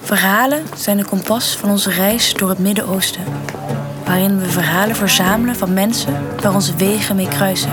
[0.00, 3.24] Verhalen zijn de kompas van onze reis door het Midden-Oosten.
[4.04, 7.70] Waarin we verhalen verzamelen van mensen waar onze wegen mee kruisen.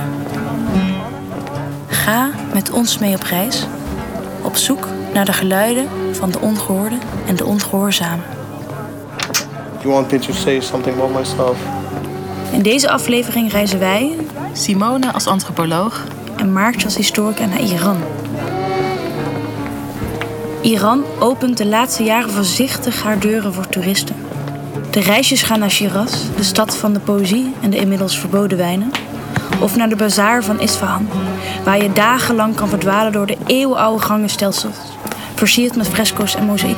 [1.88, 3.68] Ga met ons mee op reis.
[4.42, 6.98] Op zoek naar de geluiden van de ongehoorde
[7.28, 8.26] en de ongehoorzamen.
[9.82, 11.58] You want me to say something about myself?
[12.52, 14.16] In deze aflevering reizen wij
[14.54, 16.04] Simone als antropoloog.
[16.36, 17.98] en Maartje als historica naar Iran.
[20.62, 24.16] Iran opent de laatste jaren voorzichtig haar deuren voor toeristen.
[24.90, 28.92] De reisjes gaan naar Shiraz, de stad van de poëzie en de inmiddels verboden wijnen.
[29.62, 31.08] Of naar de bazaar van Isfahan,
[31.64, 34.76] waar je dagenlang kan verdwalen door de eeuwenoude gangenstelsels,
[35.36, 36.78] versierd met fresco's en mozaïek.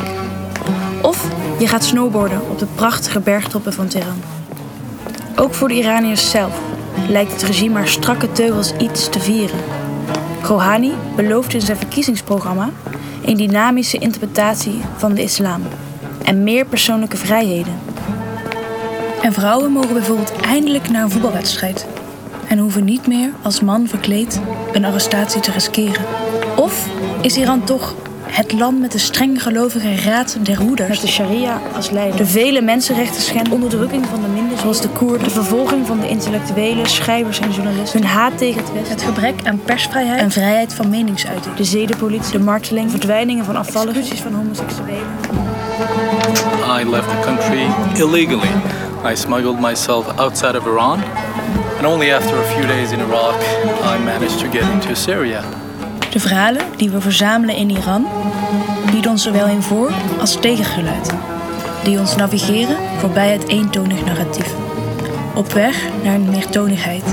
[1.02, 1.28] Of
[1.60, 4.22] je gaat snowboarden op de prachtige bergtoppen van Teheran.
[5.36, 6.60] Ook voor de Iraniërs zelf
[7.08, 9.60] lijkt het regime maar strakke teugels iets te vieren.
[10.42, 12.70] Rouhani belooft in zijn verkiezingsprogramma
[13.30, 15.62] een dynamische interpretatie van de islam
[16.24, 17.74] en meer persoonlijke vrijheden.
[19.22, 21.88] En vrouwen mogen bijvoorbeeld eindelijk naar een voetbalwedstrijd
[22.48, 24.42] en hoeven niet meer als man verkleed
[24.74, 26.06] een arrestatie te riskeren.
[26.56, 26.88] Of
[27.22, 27.96] is Iran toch
[28.32, 30.90] het land met de streng gelovige raad der hoeders?
[30.90, 32.18] Met de sharia als leider.
[32.18, 36.08] De vele mensenrechten schendingen, onderdrukking van de minderheden, zoals de Koerden, de vervolging van de
[36.10, 40.74] intellectuelen, schrijvers en journalisten, hun haat tegen het Westen, het gebrek aan persvrijheid en vrijheid
[40.74, 45.08] van meningsuiting, de zedenpolitie, de marteling, verdwijningen van afvalligen, van homoseksuelen.
[46.80, 48.52] I left the country illegally.
[49.04, 51.04] I smuggled myself outside of Iran,
[51.78, 53.42] and only after a few days in Iraq,
[53.84, 55.69] I managed to get into Syria.
[56.12, 58.08] De verhalen die we verzamelen in Iran
[58.92, 61.14] bieden ons zowel een voor- als tegengeluid.
[61.84, 64.54] Die ons navigeren voorbij het eentonig narratief.
[65.36, 67.04] Op weg naar een meertonigheid.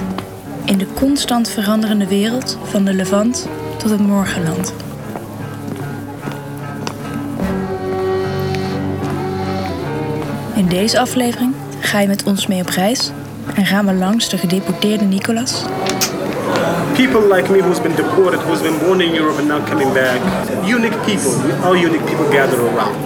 [0.64, 4.74] In de constant veranderende wereld van de Levant tot het morgenland.
[10.54, 13.10] In deze aflevering ga je met ons mee op reis
[13.54, 15.64] en gaan we langs de gedeporteerde Nicolas,
[16.96, 20.20] people like me who's been deported, who's been born in Europe and now coming back.
[20.66, 21.32] Unique people,
[21.64, 22.96] all unique people gather around.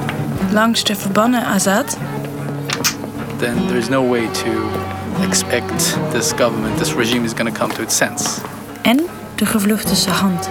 [0.52, 1.96] langs de verbannen Azad
[3.38, 4.50] Then there's no way to
[5.26, 8.40] expect this government, this regime is going to come to its sense.
[8.82, 9.00] en
[9.36, 10.48] de gevluchte Sahand.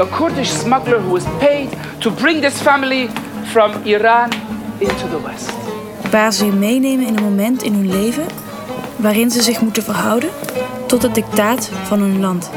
[0.00, 1.68] a Kurdish smuggler who was paid
[2.00, 3.08] to bring this family
[3.52, 4.30] from Iran
[4.80, 5.50] into the West.
[6.10, 8.24] waar ze je meenemen in een moment in hun leven
[9.04, 10.30] waarin ze zich moeten verhouden
[10.86, 12.50] tot het dictaat van hun land.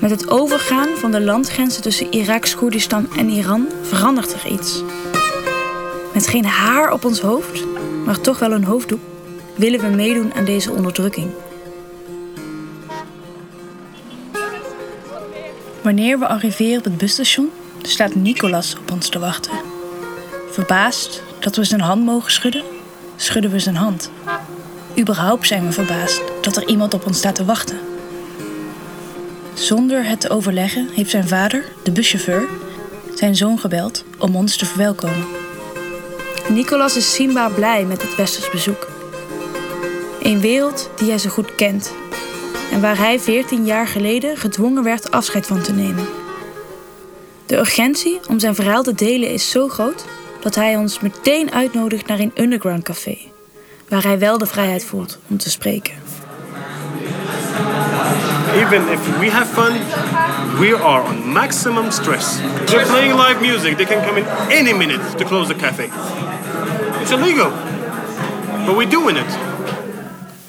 [0.00, 4.82] Met het overgaan van de landgrenzen tussen Iraks Koerdistan en Iran verandert er iets.
[6.26, 7.64] Geen haar op ons hoofd,
[8.04, 9.00] maar toch wel een hoofddoek,
[9.54, 11.30] willen we meedoen aan deze onderdrukking.
[15.82, 17.50] Wanneer we arriveren op het busstation,
[17.82, 19.52] staat Nicolas op ons te wachten.
[20.50, 22.62] Verbaasd dat we zijn hand mogen schudden,
[23.16, 24.10] schudden we zijn hand.
[24.98, 27.78] Überhaupt zijn we verbaasd dat er iemand op ons staat te wachten.
[29.54, 32.48] Zonder het te overleggen heeft zijn vader, de buschauffeur,
[33.14, 35.41] zijn zoon gebeld om ons te verwelkomen.
[36.52, 38.88] Nicolas is zienbaar blij met het westers bezoek.
[40.22, 41.92] Een wereld die hij zo goed kent
[42.72, 46.06] en waar hij 14 jaar geleden gedwongen werd afscheid van te nemen.
[47.46, 50.04] De urgentie om zijn verhaal te delen is zo groot
[50.40, 53.18] dat hij ons meteen uitnodigt naar een underground café,
[53.88, 56.01] waar hij wel de vrijheid voelt om te spreken.
[58.54, 59.72] Even if we have fun,
[60.60, 62.38] we are on maximum stress.
[62.66, 63.76] They're playing live music.
[63.76, 65.88] They can come in any minute to close the cafe.
[67.00, 67.50] It's illegal,
[68.66, 69.38] but we're doing it.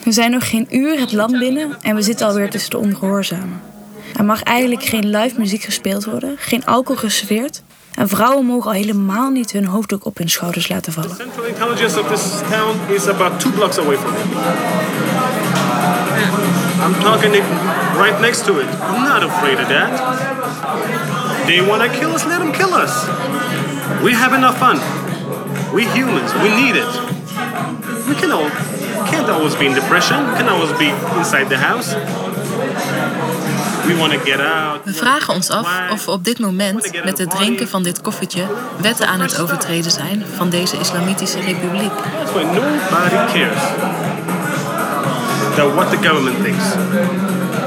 [0.03, 3.61] We zijn nog geen uur het land binnen en we zitten alweer tussen de ongehoorzamen.
[4.15, 7.63] Er mag eigenlijk geen live muziek gespeeld worden, geen alcohol geserveerd.
[7.95, 11.15] En vrouwen mogen al helemaal niet hun hoofddoek op hun schouders laten vallen.
[11.15, 14.19] Central intelligence of this town is about two blocks away from me.
[16.83, 17.45] I'm talking it
[17.97, 18.67] right next to it.
[18.67, 19.91] I'm not afraid of that.
[21.47, 22.93] They want to kill us, let them kill us.
[24.03, 24.77] We have enough fun.
[25.73, 26.91] We humans, we need it.
[28.07, 28.49] We can all,
[29.11, 30.17] can't always be in depression.
[30.29, 31.93] We can always be inside the house.
[33.87, 34.83] We want to get out.
[34.83, 38.45] We vragen ons af of we op dit moment met het drinken van dit koffietje
[38.81, 41.91] wetten aan het overtreden zijn van deze islamitische republiek.
[45.55, 46.73] Than what the government thinks.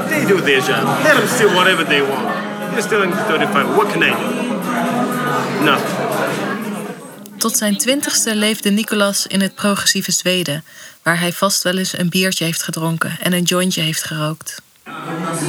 [0.09, 1.03] They do their job.
[1.03, 2.27] Let them steal whatever they want.
[2.71, 3.75] They're stealing 35.
[3.75, 5.63] What can I do?
[5.63, 5.97] Nothing.
[7.37, 10.63] Tot zijn twintigste leefde Nicolas in het progressieve Zweden,
[11.03, 14.61] waar hij vast wel eens een biertje heeft gedronken en een jointje heeft gerookt.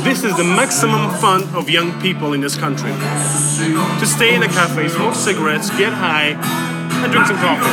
[0.02, 2.93] This is the maximum fun of young people in this country.
[3.99, 6.37] To stay in a cafe, smoke cigarettes, get high,
[7.02, 7.70] and drink some coffee.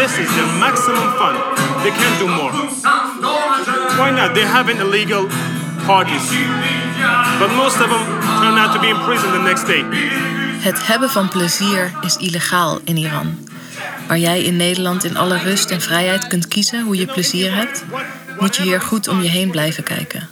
[0.00, 1.34] This is the maximum fun.
[1.82, 3.07] They can't do more.
[3.98, 4.34] Why not?
[4.34, 5.26] They're having illegal
[5.86, 6.30] parties.
[7.38, 8.04] But most of them
[8.40, 9.84] turn out to be in prison the next day.
[10.60, 13.48] Het hebben van plezier is illegaal in Iran.
[14.08, 17.84] Waar jij in Nederland in alle rust en vrijheid kunt kiezen hoe je plezier hebt,
[18.38, 20.28] moet je hier goed om je heen blijven kijken.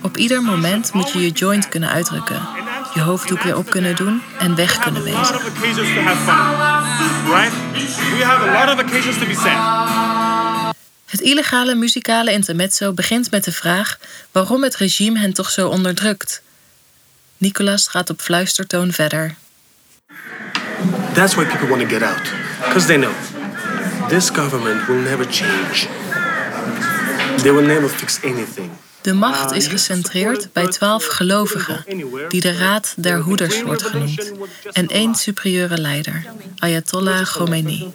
[0.00, 2.40] Op ieder moment moet je je joint kunnen uitdrukken,
[2.94, 5.38] je hoofddoek weer op kunnen doen en weg kunnen wezen.
[8.18, 10.45] We have a lot of occasions to be sad.
[11.16, 13.98] Het illegale muzikale intermezzo begint met de vraag
[14.32, 16.42] waarom het regime hen toch zo onderdrukt.
[17.36, 19.34] Nicolas gaat op fluistertoon verder.
[21.12, 22.22] That's why people want to get out.
[22.64, 23.12] Because they know
[24.08, 25.86] this government will never change.
[27.36, 28.70] They will never fix anything.
[29.06, 31.84] De macht is gecentreerd bij twaalf gelovigen,
[32.28, 34.32] die de Raad der Hoeders wordt genoemd,
[34.72, 36.26] en één superieure leider,
[36.58, 37.92] Ayatollah Khomeini.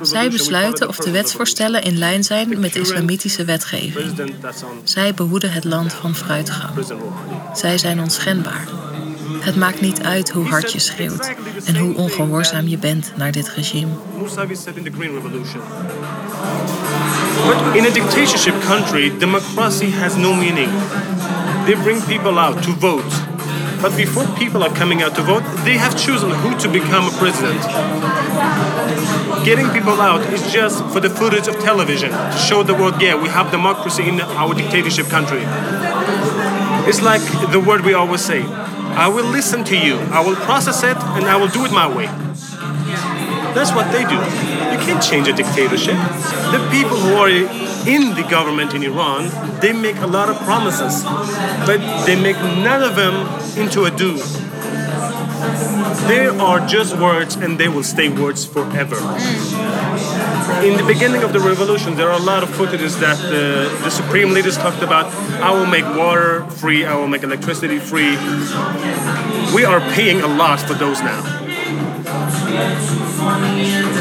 [0.00, 4.32] Zij besluiten of de wetsvoorstellen in lijn zijn met de islamitische wetgeving.
[4.84, 6.86] Zij behoeden het land van fruitgang.
[7.54, 8.68] Zij zijn onschendbaar.
[9.40, 11.34] Het maakt niet uit hoe hard je schreeuwt
[11.64, 13.92] en hoe ongehoorzaam je bent naar dit regime.
[17.44, 20.70] But in a dictatorship country, democracy has no meaning.
[21.66, 23.10] They bring people out to vote.
[23.82, 27.10] But before people are coming out to vote, they have chosen who to become a
[27.18, 27.60] president.
[29.44, 33.20] Getting people out is just for the footage of television to show the world, yeah,
[33.20, 35.42] we have democracy in our dictatorship country.
[36.88, 40.82] It's like the word we always say I will listen to you, I will process
[40.84, 42.06] it, and I will do it my way.
[43.54, 44.51] That's what they do.
[44.84, 45.96] Can't change a dictatorship.
[46.54, 49.30] The people who are in the government in Iran,
[49.60, 51.04] they make a lot of promises,
[51.66, 53.14] but they make none of them
[53.58, 54.18] into a do.
[56.08, 58.96] They are just words and they will stay words forever.
[58.96, 60.64] Mm.
[60.64, 63.90] In the beginning of the revolution, there are a lot of footages that the, the
[63.90, 65.06] supreme leaders talked about.
[65.42, 68.16] I will make water free, I will make electricity free.
[69.54, 71.51] We are paying a lot for those now.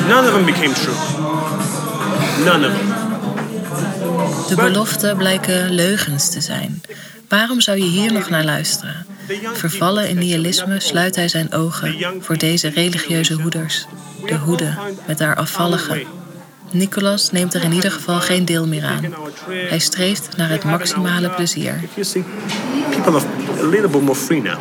[0.08, 0.96] None of them became true.
[2.46, 3.02] None of them.
[4.48, 6.82] De beloften blijken leugens te zijn.
[7.28, 9.06] Waarom zou je hier nog naar luisteren?
[9.54, 13.86] Vervallen in nihilisme sluit hij zijn ogen voor deze religieuze hoeders.
[14.26, 16.06] De hoede met haar afvallige.
[16.72, 19.14] Nicolas neemt er in ieder geval geen deel meer aan.
[19.70, 21.80] Hij streeft naar het maximale plezier.
[22.90, 23.26] People are
[23.60, 24.58] a little bit more free now.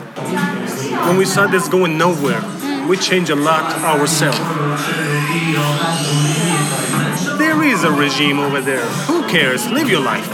[1.05, 2.41] When we saw this going nowhere,
[2.91, 4.39] we changed a lot ourselves.
[7.39, 8.85] There is a regime over there.
[9.07, 9.65] Who cares?
[9.65, 10.29] Live your life.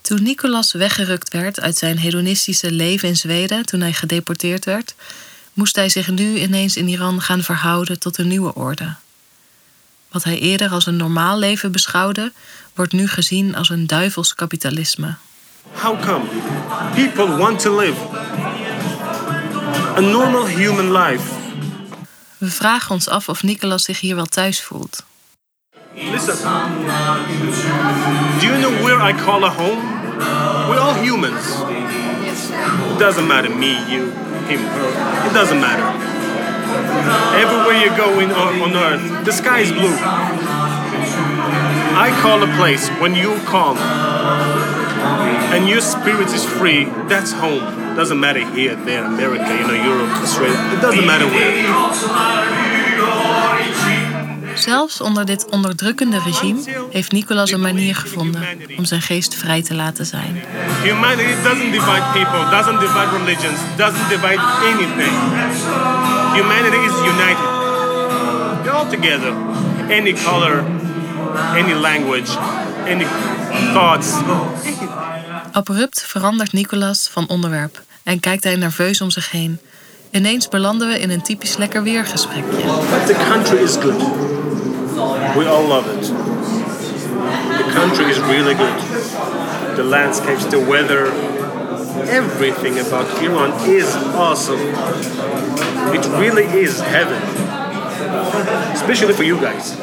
[0.00, 4.94] Toen Nicolas weggerukt werd uit zijn hedonistische leven in Zweden toen hij gedeporteerd werd,
[5.52, 8.94] moest hij zich nu ineens in Iran gaan verhouden tot een nieuwe orde.
[10.08, 12.32] Wat hij eerder als een normaal leven beschouwde,
[12.74, 15.14] wordt nu gezien als een duivels kapitalisme.
[15.72, 16.24] How come?
[16.94, 18.21] People want to live
[19.96, 21.40] a normal human life.
[22.38, 25.04] We vragen ons af of Nicolas zich hier wel thuis voelt.
[25.94, 26.36] Listen.
[28.40, 29.80] Do you know where I call a home?
[30.68, 31.62] We're all humans.
[32.92, 34.10] It doesn't matter me, you,
[34.48, 35.26] him, her.
[35.26, 35.84] It doesn't matter.
[37.36, 39.96] Everywhere you go in, on, on earth, the sky is blue.
[41.94, 43.76] I call a place when you call,
[45.54, 46.84] and your spirit is free.
[47.08, 47.81] That's home.
[47.96, 50.58] Doesn't matter here, there, America, you know, Europe, Australia.
[50.74, 51.52] It doesn't matter where.
[54.54, 58.42] Zelfs onder dit onderdrukkende regime heeft Nicolas een manier gevonden
[58.76, 60.42] om zijn geest vrij te laten zijn.
[60.82, 65.12] Humanity doesn't divide people, doesn't divide religions, doesn't divide anything.
[66.34, 67.46] Humanity is united.
[68.72, 69.32] All together.
[69.90, 70.64] Any color,
[71.54, 72.38] any language,
[72.86, 73.06] any
[73.72, 74.14] thoughts.
[75.54, 79.60] Abrupt verandert Nicolas van onderwerp en kijkt hij nerveus om zich heen.
[80.10, 82.42] Ineens belanden we in een typisch lekker weergesprekje.
[82.90, 84.00] But the country is good.
[85.36, 86.06] We all love it.
[87.56, 88.78] The country is really good.
[89.74, 91.12] The landscapes, the weather,
[92.08, 94.60] everything about Iran is awesome.
[95.92, 97.20] It really is heaven.
[98.72, 99.76] Especially for you guys.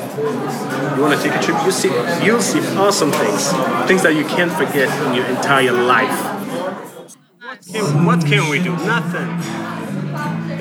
[0.95, 1.57] You want to take a trip?
[1.65, 1.91] You see,
[2.25, 3.51] you'll see awesome things,
[3.87, 6.17] things that you can't forget in your entire life.
[7.41, 8.71] What can, what can we do?
[8.85, 9.29] Nothing.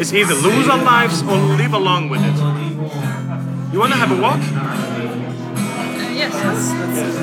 [0.00, 2.36] It's either lose our lives or live along with it.
[3.72, 4.40] You want to have a walk?
[6.20, 6.34] Yes.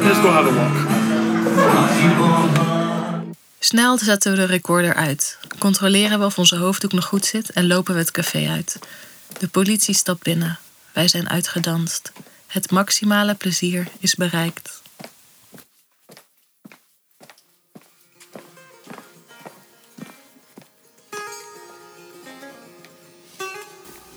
[0.06, 0.76] Let's go have a walk.
[3.60, 7.68] Snel zetten we de recorder uit, controleren we of onze hoofddoek nog goed zit en
[7.68, 8.80] lopen we het café uit.
[9.40, 10.60] De politie stapt binnen.
[10.94, 12.12] Wij zijn uitgedanst.
[12.48, 14.84] Het maximale plezier is bereikt.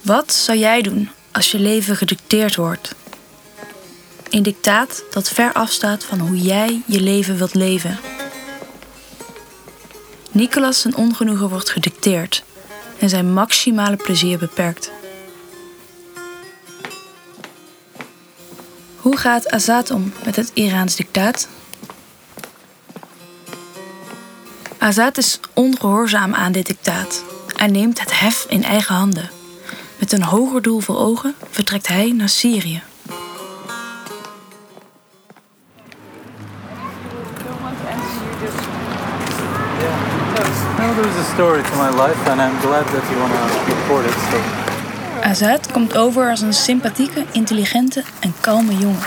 [0.08, 2.94] Wat zou jij doen als je leven gedicteerd wordt?
[4.30, 7.98] Een dictaat dat ver afstaat van hoe jij je leven wilt leven.
[10.30, 12.44] Nicolas zijn ongenoegen wordt gedicteerd
[12.98, 14.90] en zijn maximale plezier beperkt.
[18.96, 21.48] Hoe gaat Azad om met het Iraans dictaat?
[24.78, 27.24] Azad is ongehoorzaam aan dit dictaat
[27.56, 29.37] en neemt het hef in eigen handen.
[29.98, 32.82] Met een hoger doel voor ogen vertrekt hij naar Syrië.
[40.76, 44.04] Well, there's a story to my life, and I'm glad that you want to report
[44.04, 44.14] it.
[44.30, 44.38] So,
[45.22, 49.02] Azad komt over als een sympathieke, intelligente en kalme jongen.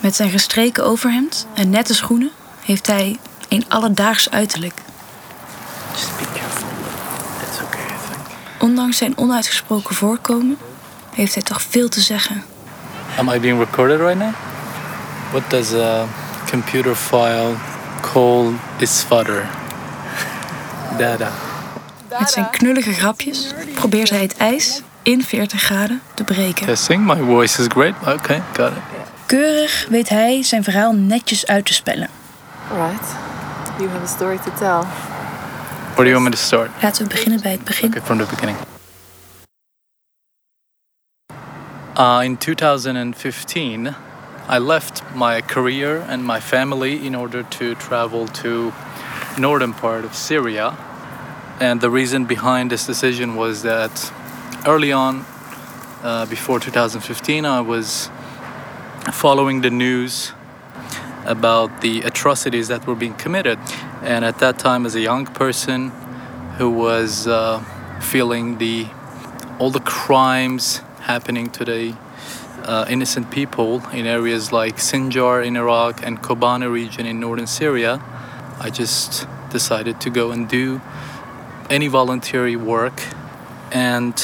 [0.00, 2.30] Met zijn gestreken overhemd en nette schoenen
[2.64, 4.74] heeft hij een alledaags uiterlijk.
[5.92, 6.68] Just be careful.
[7.46, 8.26] It's okay, I think.
[8.72, 10.58] Ondanks zijn onuitgesproken voorkomen
[11.14, 12.44] heeft hij toch veel te zeggen.
[13.18, 14.32] Am I being recorded right now?
[15.30, 16.06] What does a
[16.50, 17.54] computer file
[18.00, 19.46] call its fodder?
[20.98, 21.30] Data.
[22.18, 26.66] Met zijn knullige grapjes probeert hij het ijs in 40 graden te breken.
[26.66, 27.06] Testing.
[27.06, 27.94] My voice is great.
[28.00, 28.82] Okay, got it.
[29.26, 32.08] Keurig weet hij zijn verhaal netjes uit te spellen.
[32.70, 33.06] Right.
[33.78, 35.11] You have a story to tell.
[35.94, 36.70] Where do you want me to start?
[36.82, 37.88] Laten we beginnen bij het begin.
[37.88, 38.58] Okay, from the beginning.
[41.98, 43.94] Uh, in 2015,
[44.48, 48.72] I left my career and my family in order to travel to
[49.38, 50.74] northern part of Syria.
[51.60, 54.12] And the reason behind this decision was that
[54.66, 55.24] early on,
[56.02, 58.10] uh, before 2015, I was
[59.12, 60.32] following the news
[61.26, 63.58] about the atrocities that were being committed.
[64.02, 65.90] And at that time, as a young person
[66.58, 67.60] who was uh,
[68.00, 68.88] feeling the
[69.58, 71.94] all the crimes happening today
[72.64, 78.02] uh, innocent people in areas like Sinjar in Iraq and Kobani region in northern Syria,
[78.58, 80.80] I just decided to go and do
[81.70, 83.00] any voluntary work.
[83.70, 84.14] And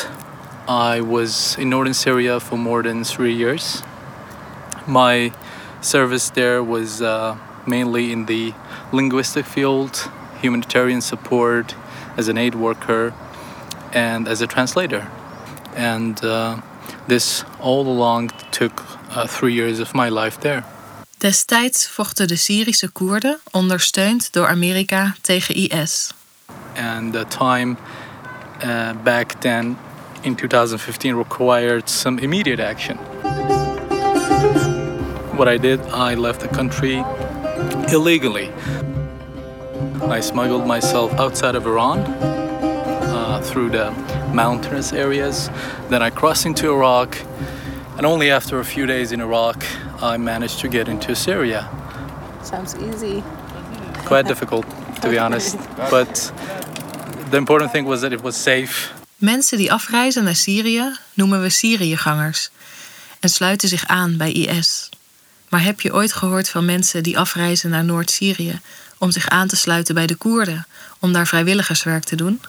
[0.67, 3.83] I was in northern Syria for more than three years.
[4.87, 5.33] My
[5.81, 8.55] service there was uh, mainly in the
[8.93, 11.75] linguistic field, humanitarian support,
[12.17, 13.13] as an aid worker,
[13.93, 15.07] and as a translator.
[15.77, 16.61] And uh,
[17.07, 20.65] this all along took uh, three years of my life there.
[21.19, 26.13] Destijds vochten de Syrische Koerden, ondersteund door Amerika, tegen IS.
[26.77, 27.77] And the time
[28.63, 29.77] uh, back then
[30.23, 32.99] in 2015 required some immediate action.
[35.37, 37.05] What I did, I left the country
[37.93, 38.51] illegally.
[40.03, 43.91] I smuggled myself outside of Iran uh, through the
[44.33, 45.51] mountainous areas.
[45.89, 47.17] Then I crossed into Iraq,
[47.97, 49.65] and only after a few days in Iraq,
[50.01, 51.69] I managed to get into Syria.
[52.43, 53.23] Sounds easy.
[54.07, 54.67] Quite difficult,
[55.03, 55.57] to be honest.
[55.91, 56.33] But
[57.31, 58.93] the important thing was that it was safe.
[59.17, 62.51] Mensen die afreizen naar Syrië noemen we Syriëgangers
[63.21, 64.89] en sluiten zich aan bij IS.
[65.51, 68.61] Maar heb je ooit gehoord van mensen die afreizen naar Noord-Syrië
[68.99, 70.67] om zich aan te sluiten bij de Koerden,
[70.99, 72.41] om daar vrijwilligerswerk te doen?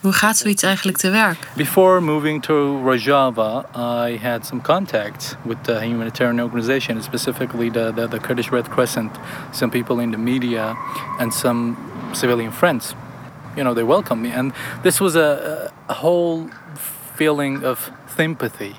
[0.00, 1.38] Hoe gaat zoiets eigenlijk te werk?
[1.56, 3.64] Before moving to Rojava,
[4.06, 9.10] I had some contact with the humanitarian organization, specifically the, the, the Kurdish Red Crescent,
[9.50, 10.76] some people in the media,
[11.18, 11.76] and some
[12.12, 12.94] civilian friends.
[13.56, 14.30] You know, they welcomed me.
[14.30, 14.52] And
[14.82, 16.48] this was a whole
[17.16, 18.74] feeling of sympathy.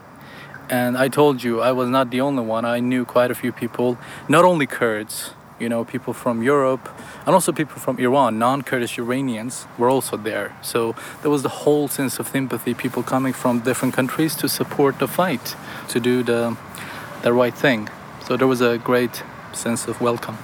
[0.69, 2.63] And I told you, I was not the only one.
[2.63, 3.97] I knew quite a few people,
[4.27, 6.87] not only Kurds, you know, people from Europe,
[7.25, 10.55] and also people from Iran, non Kurdish Iranians were also there.
[10.61, 14.99] So there was the whole sense of sympathy, people coming from different countries to support
[14.99, 15.55] the fight,
[15.89, 16.55] to do the,
[17.23, 17.89] the right thing.
[18.27, 19.23] So there was a great
[19.53, 20.37] sense of welcome.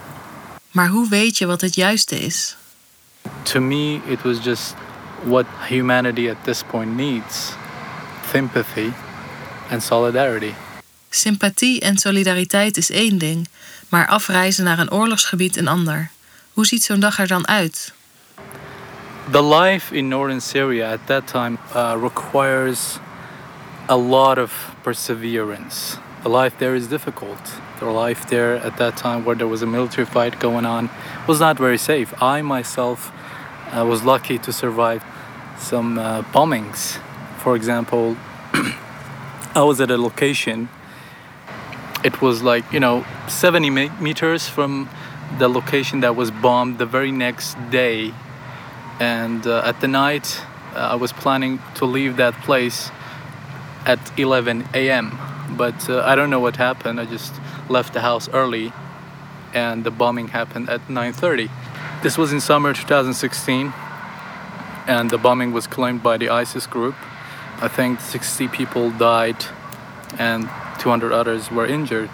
[0.71, 2.57] Maar hoe weet je wat het juiste is?
[3.43, 4.75] To me, it was just
[5.23, 7.53] what humanity at this point needs
[8.31, 8.93] sympathy
[9.69, 10.53] and solidarity.
[11.09, 13.47] Sympathie en solidariteit is één ding,
[13.89, 16.09] maar afreizen naar een oorlogsgebied een ander.
[16.53, 17.93] Hoe ziet zo'n dag er dan uit?
[19.31, 22.99] The life in northern Syria at that time uh, requires
[23.89, 25.97] a lot of perseverance.
[26.23, 27.39] The life there is difficult.
[27.79, 30.89] The life there at that time, where there was a military fight going on,
[31.27, 32.13] was not very safe.
[32.21, 33.11] I myself
[33.71, 35.03] uh, was lucky to survive
[35.57, 36.99] some uh, bombings.
[37.37, 38.15] For example,
[39.55, 40.67] I was at a location.
[42.03, 44.89] It was like, you know, 70 meters from
[45.39, 48.13] the location that was bombed the very next day.
[48.99, 50.41] And uh, at the night,
[50.75, 52.91] uh, I was planning to leave that place
[53.85, 55.17] at 11 a.m.
[55.51, 56.99] But uh, I don't know what happened.
[56.99, 57.33] I just
[57.69, 58.73] left the house early,
[59.53, 61.49] and the bombing happened at 9:30.
[62.03, 63.73] This was in summer 2016,
[64.85, 66.95] and the bombing was claimed by the ISIS group.
[67.61, 69.45] I think 60 people died,
[70.17, 72.09] and 200 others were injured.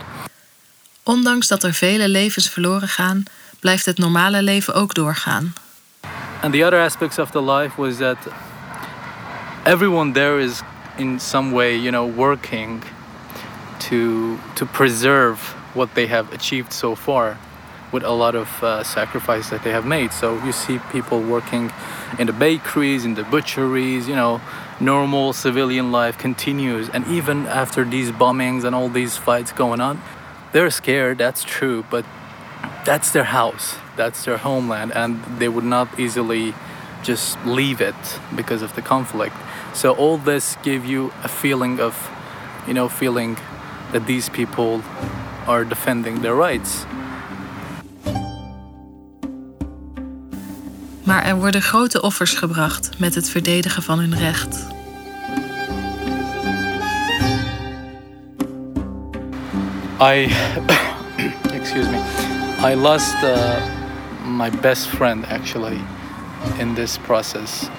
[1.04, 3.24] Ondanks dat er vele levens verloren gaan,
[3.60, 5.54] blijft het normale leven ook doorgaan.
[6.42, 8.18] And the other aspects of the life was that
[9.64, 10.62] everyone there is
[10.98, 12.84] in some way, you know, working
[13.90, 17.38] to to preserve what they have achieved so far
[17.92, 20.12] with a lot of uh, sacrifice that they have made.
[20.12, 21.72] So you see people working
[22.20, 24.42] in the bakeries, in the butcheries, you know,
[24.80, 26.90] normal civilian life continues.
[26.90, 30.02] And even after these bombings and all these fights going on,
[30.52, 32.06] they're scared, that's true, but
[32.86, 36.54] that's their house, that's their homeland, and they would not easily
[37.04, 39.36] just leave it because of the conflict.
[39.74, 42.10] So all this give you a feeling of,
[42.68, 43.38] you know, feeling
[43.92, 44.84] that these people
[45.48, 46.86] are defending their rights.
[51.12, 54.68] Maar er worden grote offers gebracht met het verdedigen van hun recht.
[60.02, 60.32] I,
[61.60, 62.02] excuse me,
[62.72, 63.56] I lost uh,
[64.26, 65.78] my best friend actually
[66.58, 67.70] in this process.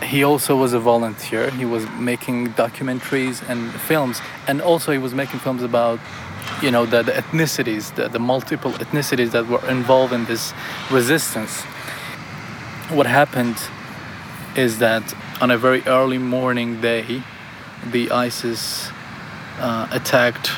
[0.00, 1.52] He also was a volunteer.
[1.58, 5.98] He was making documentaries and films, and also he was making films about,
[6.62, 10.52] you know, the, the ethnicities, the, the multiple ethnicities that were involved in this
[10.90, 11.62] resistance.
[12.90, 13.56] What happened
[14.56, 17.22] is that on a very early morning day,
[17.86, 18.90] the ISIS
[19.58, 20.48] uh, attacked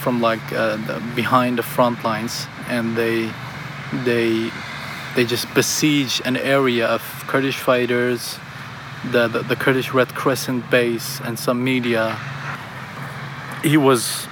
[0.00, 3.30] from like uh, the, behind the front lines, and they
[4.04, 4.50] they
[5.14, 8.38] they just besieged an area of Kurdish fighters,
[9.12, 12.18] the, the, the Kurdish Red Crescent base, and some media.
[13.62, 14.26] He was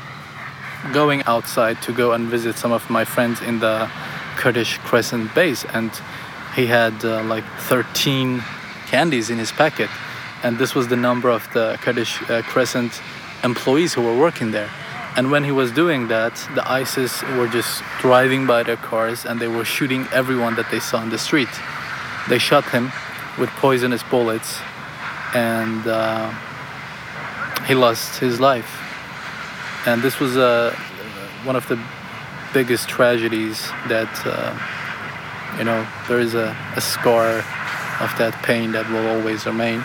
[0.92, 3.90] going outside to go and visit some of my friends in the
[4.36, 5.90] Kurdish Crescent base, and
[6.56, 8.42] he had uh, like 13
[8.86, 9.88] candies in his packet,
[10.42, 13.00] and this was the number of the Kurdish uh, Crescent
[13.44, 14.70] employees who were working there.
[15.14, 19.38] And when he was doing that, the ISIS were just driving by their cars and
[19.38, 21.50] they were shooting everyone that they saw in the street.
[22.30, 22.90] They shot him
[23.38, 24.58] with poisonous bullets
[25.34, 26.30] and uh,
[27.66, 28.91] he lost his life.
[29.86, 30.72] And this was uh,
[31.44, 31.78] one of the
[32.52, 34.52] biggest tragedies that, uh,
[35.58, 37.44] you know, there is a, a scar
[38.00, 39.82] of that pain that will always remain.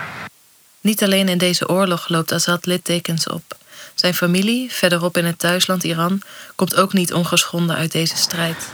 [0.82, 3.58] Niet alleen in deze oorlog loopt Assad littekens op.
[3.96, 6.22] Zijn familie, verderop in het thuisland Iran,
[6.56, 8.72] komt ook niet ongeschonden uit deze strijd.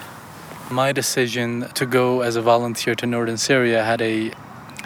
[0.70, 4.30] My decision to go as a volunteer to northern Syria had a,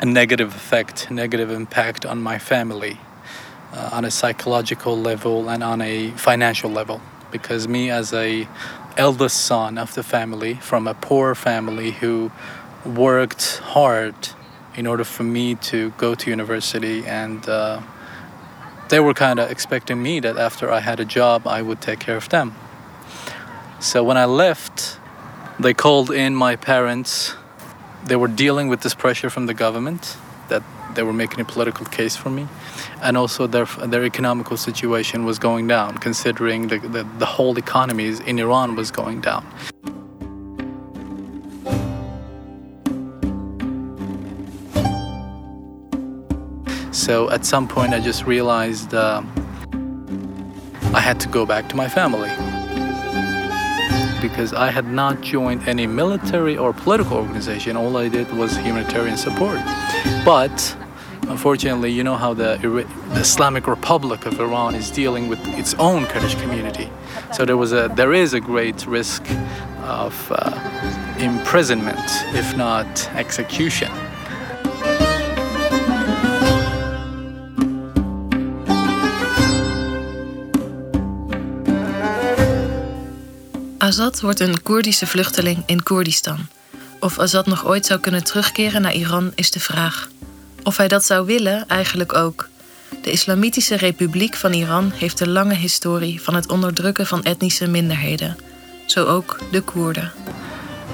[0.02, 2.98] a negative effect, negative impact on my family,
[3.74, 7.02] uh, on a psychological level and on a financial level.
[7.32, 8.48] Because me, as a
[8.96, 12.32] eldest son of the family from a poor family who
[12.86, 14.16] worked hard
[14.76, 17.82] in order for me to go to university and uh,
[18.90, 22.00] they were kind of expecting me that after I had a job, I would take
[22.00, 22.56] care of them.
[23.80, 24.98] So when I left,
[25.60, 27.36] they called in my parents.
[28.06, 30.18] They were dealing with this pressure from the government
[30.50, 30.64] that
[30.96, 32.48] they were making a political case for me,
[33.02, 38.14] and also their their economical situation was going down, considering the the, the whole economy
[38.26, 39.46] in Iran was going down.
[46.92, 49.22] So at some point, I just realized uh,
[50.94, 52.30] I had to go back to my family
[54.22, 57.78] because I had not joined any military or political organization.
[57.78, 59.60] All I did was humanitarian support.
[60.26, 60.77] But
[61.30, 66.06] Unfortunately, you know how the, the, Islamic Republic of Iran is dealing with its own
[66.06, 66.90] Kurdish community.
[67.34, 69.24] So there was a there is a great risk
[69.84, 70.38] of uh,
[71.20, 73.92] imprisonment, if not execution.
[83.78, 86.48] Azad wordt een Koerdische vluchteling in Koerdistan.
[87.00, 90.10] Of Azad nog ooit zou kunnen terugkeren naar Iran is de vraag.
[90.68, 92.50] Of hij dat zou willen, eigenlijk ook.
[93.02, 98.38] De Islamitische Republiek van Iran heeft een lange historie van het onderdrukken van etnische minderheden.
[98.86, 100.12] Zo ook de Koerden.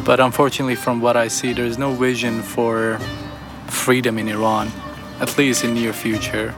[0.04, 2.98] But unfortunately, from what I see, there is no vision for
[3.66, 4.68] freedom in Iran,
[5.20, 6.54] at least in near future.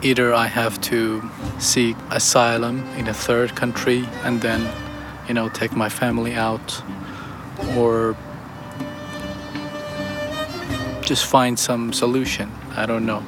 [0.00, 1.22] Either I have to
[1.58, 4.60] seek asylum in a third country and then,
[5.26, 6.82] you know, take my family out,
[7.76, 8.16] or
[11.04, 12.50] just find some solution.
[12.74, 13.22] I don't know.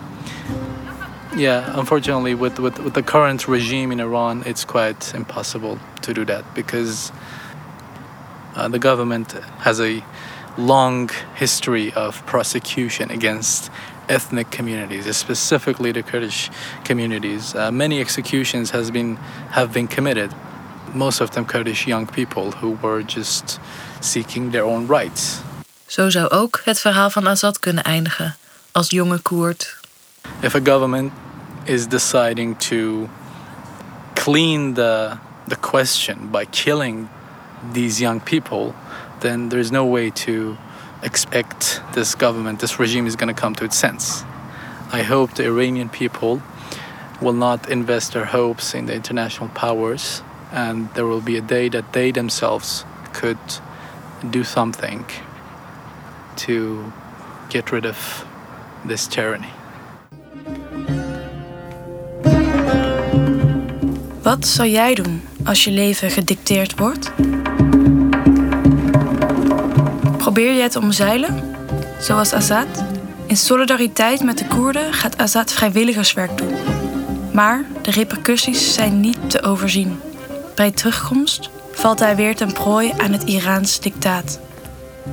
[1.37, 6.25] Yeah, unfortunately, with, with, with the current regime in Iran, it's quite impossible to do
[6.25, 7.13] that because
[8.55, 10.03] uh, the government has a
[10.57, 13.71] long history of prosecution against
[14.09, 16.51] ethnic communities, specifically the Kurdish
[16.85, 17.55] communities.
[17.55, 19.17] Uh, many executions has been
[19.51, 20.33] have been committed,
[20.95, 23.61] most of them Kurdish young people who were just
[24.01, 25.43] seeking their own rights.
[25.87, 28.37] Zo zou ook het verhaal van Azad kunnen eindigen,
[28.73, 29.77] als jonge Koerd.
[30.41, 31.13] If a government
[31.65, 33.09] is deciding to
[34.15, 35.17] clean the
[35.49, 37.09] the question by killing
[37.73, 38.75] these young people,
[39.21, 40.57] then there's no way to
[41.03, 44.25] expect this government, this regime is going to come to its sense.
[44.93, 46.41] I hope the Iranian people
[47.21, 50.23] will not invest their hopes in the international powers
[50.53, 53.39] and there will be a day that they themselves could
[54.31, 55.05] do something
[56.37, 56.85] to
[57.49, 58.27] get rid of
[58.87, 59.49] this tyranny.
[64.23, 67.13] Wat zou jij doen als je leven gedicteerd wordt?
[70.17, 71.57] Probeer je het omzeilen?
[72.01, 72.85] Zoals Azad?
[73.27, 76.55] In solidariteit met de Koerden gaat Azad vrijwilligerswerk doen.
[77.33, 80.01] Maar de repercussies zijn niet te overzien.
[80.55, 84.41] Bij terugkomst valt hij weer ten prooi aan het Iraans dictaat.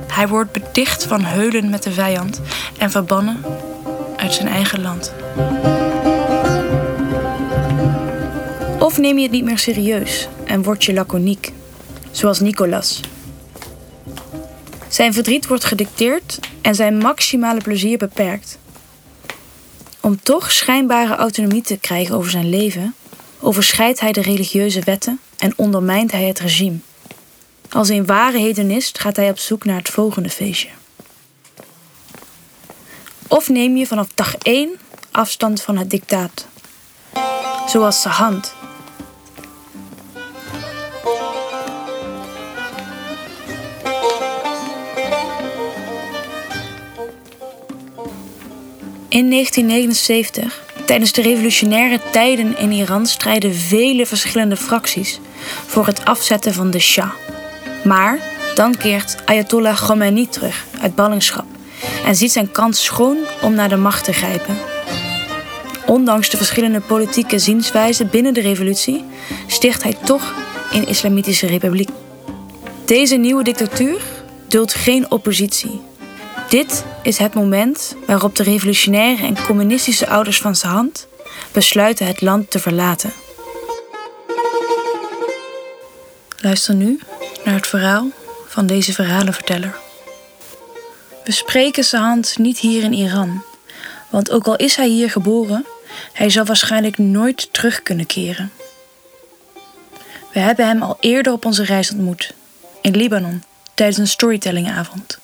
[0.06, 2.40] Hij wordt bedicht van heulen met de vijand
[2.78, 3.42] en verbannen
[4.16, 5.12] uit zijn eigen land.
[8.78, 11.52] Of neem je het niet meer serieus en word je laconiek,
[12.10, 13.00] zoals Nicolas.
[14.88, 18.58] Zijn verdriet wordt gedicteerd en zijn maximale plezier beperkt.
[20.00, 22.94] Om toch schijnbare autonomie te krijgen over zijn leven,
[23.40, 26.76] overschrijdt hij de religieuze wetten en ondermijnt hij het regime.
[27.74, 30.68] Als een ware hedonist gaat hij op zoek naar het volgende feestje.
[33.28, 34.70] Of neem je vanaf dag 1
[35.10, 36.46] afstand van het dictaat.
[37.66, 38.54] Zoals zijn hand.
[49.08, 55.20] In 1979, tijdens de revolutionaire tijden in Iran, strijden vele verschillende fracties
[55.66, 57.33] voor het afzetten van de Shah.
[57.84, 58.18] Maar
[58.54, 61.44] dan keert Ayatollah Khomeini terug uit ballingschap
[62.04, 64.56] en ziet zijn kans schoon om naar de macht te grijpen.
[65.86, 69.04] Ondanks de verschillende politieke zienswijzen binnen de revolutie
[69.46, 70.34] sticht hij toch
[70.72, 71.88] een islamitische republiek.
[72.84, 74.00] Deze nieuwe dictatuur
[74.48, 75.80] duldt geen oppositie.
[76.48, 81.06] Dit is het moment waarop de revolutionaire en communistische ouders van zijn hand
[81.52, 83.12] besluiten het land te verlaten.
[86.40, 87.00] Luister nu
[87.44, 88.08] naar het verhaal
[88.46, 89.74] van deze verhalenverteller.
[91.24, 93.42] We spreken zijn hand niet hier in Iran,
[94.10, 95.66] want ook al is hij hier geboren,
[96.12, 98.52] hij zal waarschijnlijk nooit terug kunnen keren.
[100.32, 102.34] We hebben hem al eerder op onze reis ontmoet,
[102.80, 103.42] in Libanon,
[103.74, 105.18] tijdens een storytellingavond.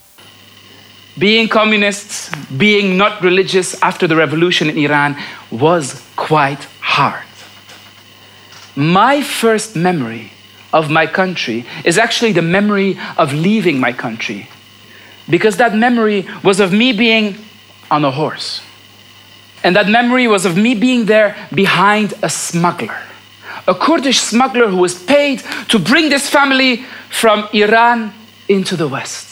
[1.14, 5.16] Being communists, being not religious after the revolution in Iran
[5.48, 7.24] was quite hard.
[8.72, 10.30] My first memory
[10.72, 14.48] of my country is actually the memory of leaving my country.
[15.28, 17.36] Because that memory was of me being
[17.90, 18.62] on a horse.
[19.62, 22.96] And that memory was of me being there behind a smuggler,
[23.68, 28.12] a Kurdish smuggler who was paid to bring this family from Iran
[28.48, 29.29] into the West.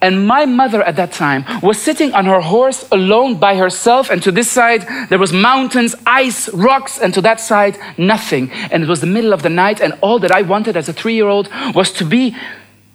[0.00, 4.10] And my mother at that time was sitting on her horse alone by herself.
[4.10, 6.98] And to this side, there was mountains, ice, rocks.
[6.98, 8.50] And to that side, nothing.
[8.70, 9.80] And it was the middle of the night.
[9.80, 12.36] And all that I wanted as a three year old was to be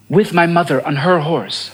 [0.08, 1.72] with my mother on her horse.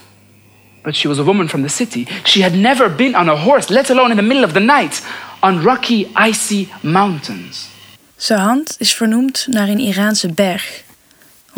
[0.83, 2.07] But she was a woman from the city.
[2.23, 5.01] She had never been on a horse, let alone in the middle of the night,
[5.43, 7.69] on rocky, icy mountains.
[8.15, 10.83] Zijn hand is vernoemd naar een Iraanse berg,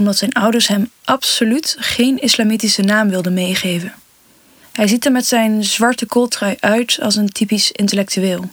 [0.01, 3.93] omdat zijn ouders hem absoluut geen islamitische naam wilden meegeven.
[4.71, 8.49] Hij ziet er met zijn zwarte kooltrui uit als een typisch intellectueel.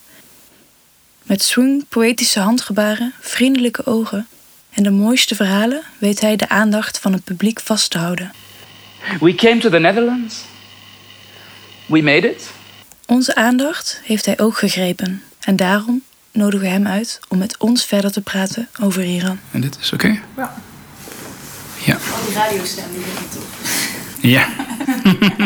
[1.23, 4.27] Met swing, poëtische handgebaren, vriendelijke ogen
[4.71, 8.33] en de mooiste verhalen weet hij de aandacht van het publiek vast te houden.
[9.21, 10.45] We came to the Netherlands.
[11.87, 12.51] We made it.
[13.07, 17.85] Onze aandacht heeft hij ook gegrepen en daarom nodigen we hem uit om met ons
[17.85, 19.39] verder te praten over Iran.
[19.51, 20.21] En dit is oké?
[20.37, 20.55] Ja.
[21.85, 21.95] Ja.
[21.95, 23.43] Al die radiostem die toe.
[24.31, 24.49] Ja.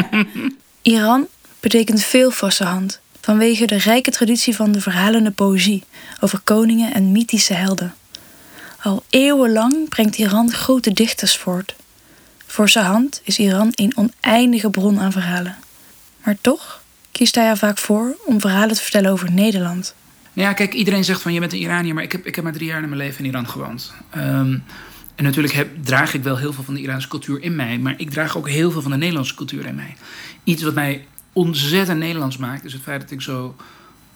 [0.97, 1.27] Iran
[1.61, 5.85] betekent veel voor zijn hand vanwege de rijke traditie van de verhalende poëzie
[6.21, 7.95] over koningen en mythische helden.
[8.83, 11.75] Al eeuwenlang brengt Iran grote dichters voort.
[12.47, 15.57] Voor zijn hand is Iran een oneindige bron aan verhalen.
[16.25, 19.95] Maar toch kiest hij er vaak voor om verhalen te vertellen over Nederland.
[20.33, 22.53] Ja, kijk, iedereen zegt van je bent een Iranier, maar ik heb, ik heb maar
[22.53, 23.93] drie jaar in mijn leven in Iran gewoond.
[24.11, 24.59] Ehm,
[25.15, 27.95] en natuurlijk heb, draag ik wel heel veel van de Iraanse cultuur in mij, maar
[27.97, 29.97] ik draag ook heel veel van de Nederlandse cultuur in mij.
[30.45, 33.57] Iets wat mij ontzettend Nederlands maakt, is het feit dat ik zo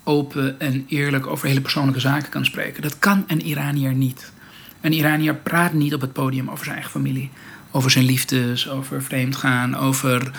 [0.04, 2.82] open en eerlijk over hele persoonlijke zaken kan spreken.
[2.82, 4.32] Dat kan een Iranier niet.
[4.80, 7.30] Een Iranier praat niet op het podium over zijn eigen familie.
[7.70, 10.30] Over zijn liefdes, over vreemdgaan, over.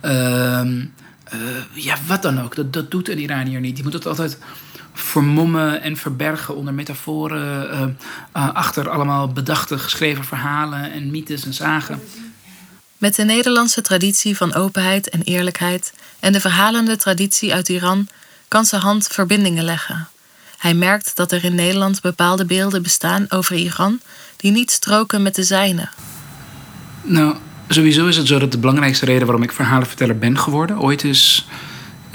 [0.00, 0.84] ehm,
[1.24, 1.38] eh,
[1.72, 2.72] ja, wat dan ook.
[2.72, 3.74] Dat, doet een Iranier niet.
[3.74, 4.38] Die moet het altijd
[4.98, 7.70] vermommen en verbergen onder metaforen.
[7.70, 7.82] eh,
[8.32, 12.02] eh, achter allemaal bedachte geschreven verhalen en mythes en zagen.
[12.98, 18.08] Met de Nederlandse traditie van openheid en eerlijkheid en de verhalende traditie uit Iran
[18.48, 20.08] kan zijn hand verbindingen leggen.
[20.58, 24.00] Hij merkt dat er in Nederland bepaalde beelden bestaan over Iran
[24.36, 25.88] die niet stroken met de zijne.
[27.02, 27.36] Nou,
[27.68, 31.46] sowieso is het zo dat de belangrijkste reden waarom ik verhalenverteller ben geworden ooit is,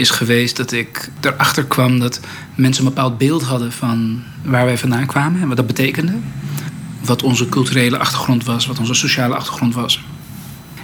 [0.02, 2.20] is geweest dat ik erachter kwam dat
[2.56, 6.14] mensen een bepaald beeld hadden van waar wij vandaan kwamen en wat dat betekende.
[7.04, 10.04] Wat onze culturele achtergrond was, wat onze sociale achtergrond was.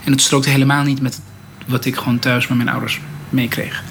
[0.04, 1.22] En het strookte helemaal niet met
[1.68, 3.00] wat ik gewoon thuis met mijn ouders
[3.30, 3.84] meekreeg.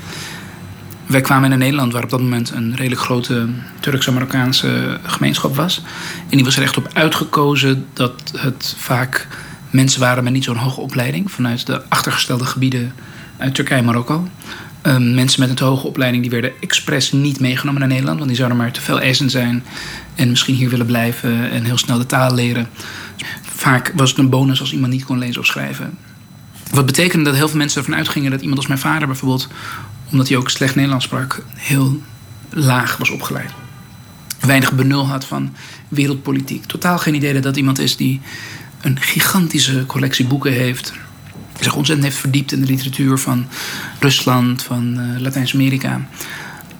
[1.07, 3.49] Wij kwamen in Nederland, waar op dat moment een redelijk grote
[3.81, 5.83] Turks-Marokkaanse gemeenschap was.
[6.31, 9.29] En die was er echt op uitgekozen dat het vaak
[9.71, 12.93] mensen waren met niet zo'n hoge opleiding vanuit de achtergestelde gebieden
[13.37, 14.29] uit Turkije en Marokko.
[14.87, 18.29] Ehm, mensen met een te hoge opleiding die werden expres niet meegenomen naar Nederland, want
[18.29, 19.65] die zouden maar te veel eisen zijn
[20.15, 22.69] en misschien hier willen blijven en heel snel de taal leren.
[23.43, 25.99] Vaak was het een bonus als iemand niet kon lezen of schrijven.
[26.71, 29.49] Wat betekende dat heel veel mensen ervan uitgingen dat iemand als mijn vader bijvoorbeeld,
[30.11, 32.03] omdat hij ook slecht Nederlands sprak, heel
[32.51, 33.51] laag was opgeleid.
[34.41, 35.55] Weinig benul had van
[35.89, 36.65] wereldpolitiek.
[36.65, 38.21] Totaal geen idee dat dat iemand is die
[38.81, 40.93] een gigantische collectie boeken heeft.
[41.61, 43.49] Zich ontzettend heeft verdiept in de literatuur van
[44.01, 46.09] Rusland, van eh, Latijns-Amerika.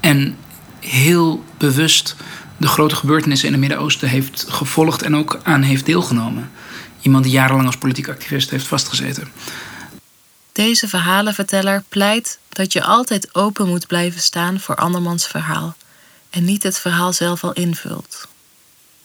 [0.01, 0.37] En
[0.81, 2.17] heel bewust
[2.57, 6.51] de grote gebeurtenissen in het Midden-Oosten heeft gevolgd en ook aan heeft deelgenomen.
[7.01, 9.29] Iemand die jarenlang als politiek activist heeft vastgezeten.
[10.53, 15.77] Deze verhalenverteller pleit dat je altijd open moet blijven staan voor andermans verhaal
[16.31, 18.29] en niet het verhaal zelf al invult.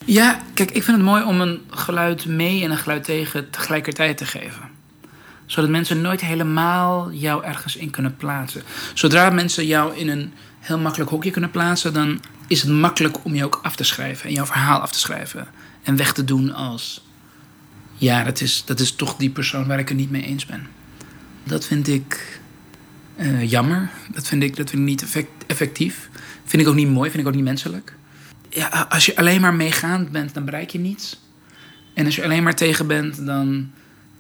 [0.06, 4.18] Ja, kijk, ik vind het mooi om een geluid mee en een geluid tegen tegelijkertijd
[4.18, 4.71] te geven.
[5.52, 8.62] Zodat mensen nooit helemaal jou ergens in kunnen plaatsen.
[8.94, 13.36] Zodra mensen jou in een heel makkelijk hokje kunnen plaatsen, dan is het makkelijk om
[13.36, 15.48] je ook af te schrijven en jouw verhaal af te schrijven.
[15.84, 17.06] En weg te doen als.
[17.98, 20.68] Ja, dat is, dat is toch die persoon waar ik het niet mee eens ben.
[21.44, 22.40] Dat vind ik
[23.16, 23.90] eh, jammer.
[24.14, 26.10] Dat vind ik, dat vind ik niet effect- effectief.
[26.46, 27.94] Vind ik ook niet mooi, vind ik ook niet menselijk
[28.52, 31.20] ja, als je alleen maar meegaand bent, dan bereik je niets.
[31.94, 33.72] En als je alleen maar tegen bent, dan,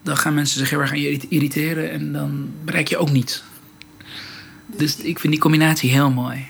[0.03, 3.43] dan gaan mensen zich heel erg aan je irriteren en dan bereik je ook niets.
[4.65, 6.47] Dus ik vind die combinatie heel mooi.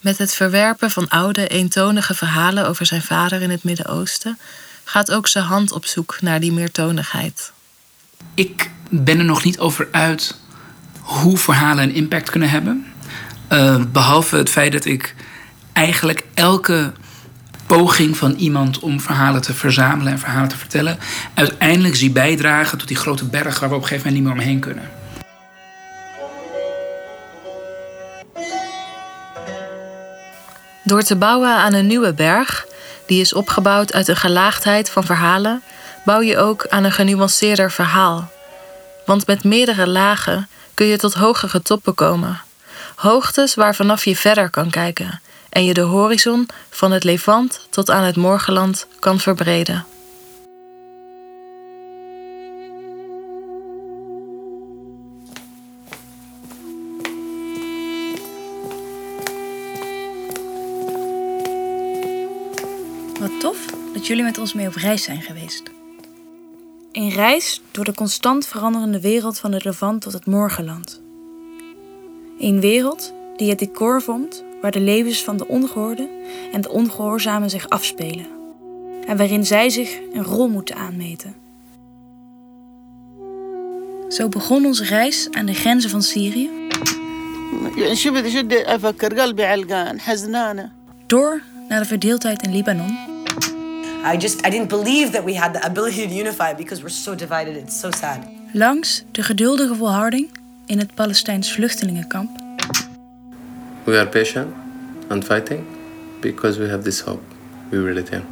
[0.00, 4.38] Met het verwerpen van oude, eentonige verhalen over zijn vader in het Midden-Oosten
[4.84, 7.52] gaat ook zijn hand op zoek naar die meertonigheid.
[8.34, 10.36] Ik ben er nog niet over uit
[11.00, 12.86] hoe verhalen een impact kunnen hebben.
[13.52, 15.14] Uh, behalve het feit dat ik
[15.72, 16.92] eigenlijk elke
[17.78, 20.98] poging van iemand om verhalen te verzamelen en verhalen te vertellen,
[21.34, 24.42] uiteindelijk zie bijdragen tot die grote berg waar we op een gegeven moment niet meer
[24.42, 24.90] omheen kunnen.
[30.84, 32.66] Door te bouwen aan een nieuwe berg,
[33.06, 35.62] die is opgebouwd uit een gelaagdheid van verhalen,
[36.04, 38.30] bouw je ook aan een genuanceerder verhaal.
[39.06, 42.40] Want met meerdere lagen kun je tot hogere toppen komen.
[42.94, 45.20] Hoogtes waar vanaf je verder kan kijken
[45.52, 49.84] en je de horizon van het Levant tot aan het Morgenland kan verbreden.
[63.20, 65.62] Wat tof dat jullie met ons mee op reis zijn geweest.
[66.92, 71.00] Een reis door de constant veranderende wereld van het Levant tot het Morgenland.
[72.38, 76.08] Een wereld die het decor vormt waar de levens van de ongehoorde
[76.52, 78.40] en de ongehoorzamen zich afspelen.
[79.06, 81.34] en waarin zij zich een rol moeten aanmeten.
[84.08, 86.50] Zo begon onze reis aan de grenzen van Syrië.
[91.06, 92.98] Door naar de verdeeldheid in Libanon.
[94.14, 97.14] I just I didn't believe that we had the ability to unify because we're so
[97.14, 97.56] divided.
[97.56, 98.18] It's so sad.
[98.52, 100.28] Langs de geduldige volharding
[100.66, 102.41] in het Palestijns vluchtelingenkamp.
[103.84, 104.54] We are patient
[105.08, 105.66] and fighting
[106.20, 107.22] because we have this hope.
[107.70, 108.22] We really do.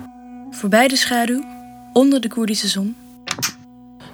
[0.50, 1.44] Voorbij de schaduw,
[1.92, 2.96] onder de Koerdische zon.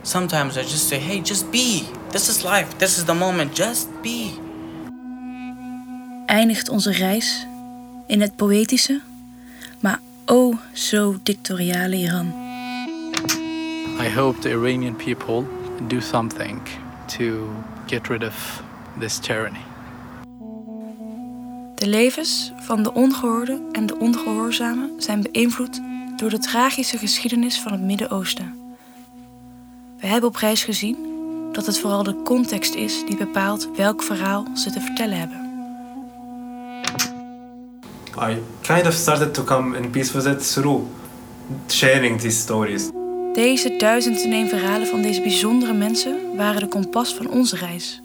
[0.02, 1.82] Sometimes I just say, hey, just be.
[2.10, 2.66] This is life.
[2.76, 3.56] This is the moment.
[3.56, 4.30] Just be.
[6.26, 7.46] Eindigt onze reis
[8.06, 9.00] in het poëtische,
[9.80, 12.32] maar oh zo dictatoriale Iran.
[14.00, 15.44] I hope the Iranian people
[15.88, 16.60] do something
[17.06, 17.48] to
[17.86, 18.62] get rid of
[18.98, 19.64] this tyranny.
[21.76, 25.80] De levens van de ongehoorde en de ongehoorzamen zijn beïnvloed
[26.16, 28.54] door de tragische geschiedenis van het Midden-Oosten.
[30.00, 30.96] We hebben op reis gezien
[31.52, 35.44] dat het vooral de context is die bepaalt welk verhaal ze te vertellen hebben.
[38.18, 40.84] I kind of started to come in peace with it through
[41.68, 42.90] sharing these stories.
[43.32, 48.02] Deze duizend en één verhalen van deze bijzondere mensen waren de kompas van onze reis.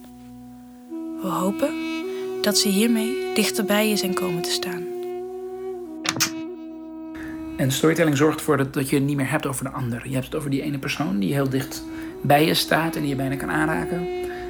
[1.21, 1.73] We hopen
[2.41, 4.91] dat ze hiermee dichter bij je zijn komen te staan.
[7.57, 10.01] En storytelling zorgt ervoor dat, dat je het niet meer hebt over de ander.
[10.07, 11.83] Je hebt het over die ene persoon die heel dicht
[12.21, 14.07] bij je staat en die je bijna kan aanraken.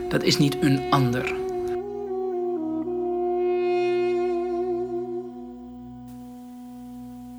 [0.10, 1.34] Dat is niet een ander.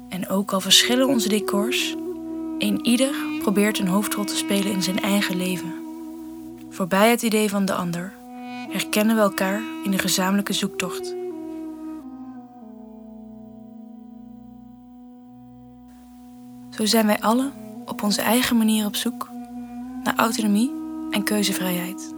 [0.08, 1.96] En ook al verschillen onze decors,
[2.58, 5.72] een ieder probeert een hoofdrol te spelen in zijn eigen leven.
[6.68, 8.12] Voorbij het idee van de ander
[8.70, 11.21] herkennen we elkaar in de gezamenlijke zoektocht.
[16.74, 17.52] Zo zijn wij allen
[17.84, 19.28] op onze eigen manier op zoek
[20.02, 20.70] naar autonomie
[21.10, 22.14] en keuzevrijheid.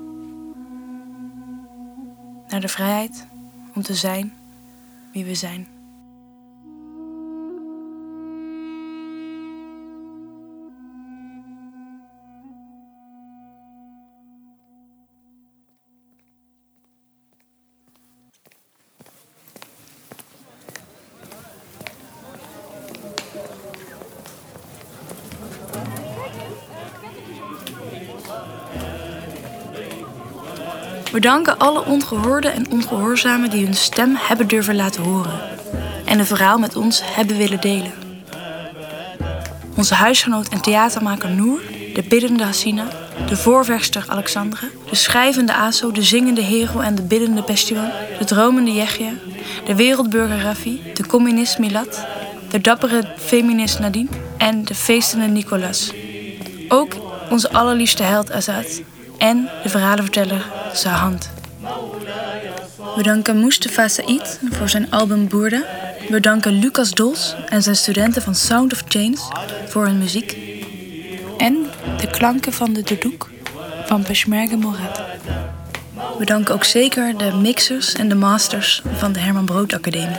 [2.49, 3.27] Naar de vrijheid
[3.75, 4.33] om te zijn
[5.13, 5.74] wie we zijn.
[31.15, 35.41] We danken alle ongehoorden en ongehoorzamen die hun stem hebben durven laten horen
[36.05, 37.93] en een verhaal met ons hebben willen delen.
[39.77, 41.61] Onze huisgenoot en theatermaker Noor,
[41.95, 42.87] de biddende Hassina,
[43.29, 48.73] de voorvechter Alexandre, de schrijvende Aso, de zingende Hero en de biddende Pestiwan, de dromende
[48.73, 49.13] Yechia,
[49.67, 52.07] de wereldburger Rafi, de communist Milat,
[52.51, 55.93] de dappere feminist Nadine en de feestende Nicolas.
[56.69, 56.93] Ook
[57.31, 58.83] onze allerliefste held Azad
[59.19, 61.31] en de verhalenverteller Sahand.
[62.97, 65.63] We danken Mustafa Said voor zijn album Boerda.
[66.09, 69.17] We danken Lucas Dols en zijn studenten van Sound of Change
[69.67, 70.37] voor hun muziek.
[71.39, 71.67] En
[72.01, 73.31] de klanken van de dodoek
[73.87, 75.01] van Peshmerga Morad.
[76.19, 80.19] We danken ook zeker de mixers en de masters van de Herman Brood Academie.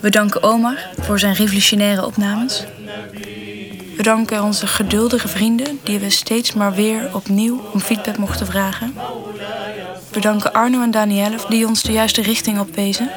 [0.00, 2.64] We danken Omar voor zijn revolutionaire opnames.
[4.00, 8.94] We danken onze geduldige vrienden die we steeds maar weer opnieuw om feedback mochten vragen.
[10.12, 13.10] We danken Arno en Danielle die ons de juiste richting opwezen.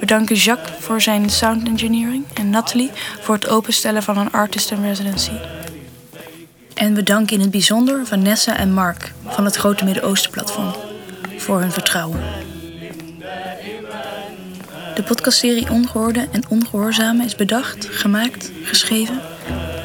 [0.00, 4.70] We danken Jacques voor zijn sound engineering en Nathalie voor het openstellen van een artist
[4.70, 5.32] in residency.
[6.74, 10.74] En we danken in het bijzonder Vanessa en Mark van het Grote Midden-Oosten Platform
[11.36, 12.20] voor hun vertrouwen.
[14.94, 19.20] De podcastserie Ongehoorde en Ongehoorzamen is bedacht, gemaakt, geschreven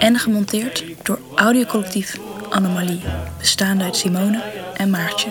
[0.01, 2.17] en gemonteerd door audiocollectief
[2.49, 3.01] Anomalie,
[3.37, 4.41] bestaande uit Simone
[4.73, 5.29] en Maartje.